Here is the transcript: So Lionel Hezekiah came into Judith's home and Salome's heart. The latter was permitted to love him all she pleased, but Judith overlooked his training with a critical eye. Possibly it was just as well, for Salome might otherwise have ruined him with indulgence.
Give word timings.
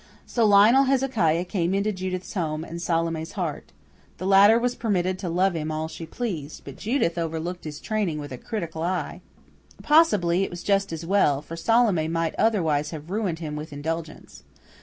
So 0.25 0.45
Lionel 0.47 0.85
Hezekiah 0.85 1.45
came 1.45 1.75
into 1.75 1.91
Judith's 1.91 2.33
home 2.33 2.63
and 2.63 2.81
Salome's 2.81 3.33
heart. 3.33 3.71
The 4.17 4.25
latter 4.25 4.57
was 4.57 4.73
permitted 4.73 5.19
to 5.19 5.29
love 5.29 5.53
him 5.55 5.71
all 5.71 5.87
she 5.87 6.07
pleased, 6.07 6.63
but 6.65 6.75
Judith 6.75 7.19
overlooked 7.19 7.65
his 7.65 7.79
training 7.79 8.17
with 8.17 8.31
a 8.31 8.37
critical 8.39 8.81
eye. 8.81 9.21
Possibly 9.83 10.43
it 10.43 10.49
was 10.49 10.63
just 10.63 10.91
as 10.91 11.05
well, 11.05 11.39
for 11.43 11.55
Salome 11.55 12.07
might 12.07 12.33
otherwise 12.39 12.89
have 12.89 13.11
ruined 13.11 13.37
him 13.37 13.55
with 13.55 13.71
indulgence. 13.71 14.41